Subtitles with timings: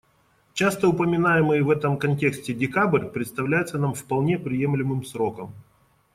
[0.55, 5.53] Часто упоминаемый в этом контексте декабрь представляется нам вполне приемлемым сроком.